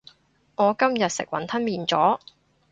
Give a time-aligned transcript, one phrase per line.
[0.55, 2.19] 我今日食雲吞麵咗